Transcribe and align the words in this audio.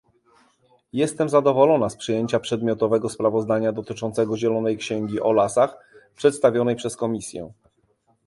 Jestem 0.93 1.29
zadowolona 1.29 1.89
z 1.89 1.95
przyjęcia 1.95 2.39
przedmiotowego 2.39 3.09
sprawozdania 3.09 3.71
dotyczącego 3.71 4.37
zielonej 4.37 4.77
księgi 4.77 5.21
o 5.21 5.31
lasach 5.33 5.77
przedstawionej 6.15 6.75
przez 6.75 6.97
Komisję 6.97 7.51